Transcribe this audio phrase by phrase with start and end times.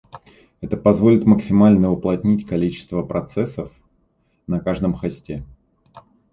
[0.61, 3.71] Это позволит максимально уплотнить количество процессов
[4.47, 5.45] на каждом хосте